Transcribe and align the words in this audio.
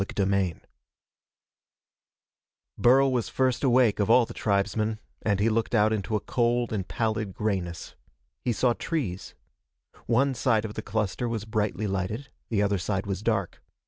Burl 2.75 3.11
was 3.11 3.29
first 3.29 3.63
awake 3.63 3.99
of 3.99 4.09
all 4.09 4.25
the 4.25 4.33
tribesmen 4.33 4.97
and 5.21 5.39
he 5.39 5.47
looked 5.47 5.75
out 5.75 5.93
into 5.93 6.15
a 6.15 6.19
cold 6.19 6.73
and 6.73 6.87
pallid 6.87 7.35
grayness. 7.35 7.93
He 8.43 8.51
saw 8.51 8.73
trees. 8.73 9.35
One 10.07 10.33
side 10.33 10.65
of 10.65 10.73
the 10.73 10.81
cluster 10.81 11.29
was 11.29 11.45
brightly 11.45 11.85
lighted, 11.85 12.29
the 12.49 12.63
other 12.63 12.79
side 12.79 13.05
was 13.05 13.21
dark. 13.21 13.61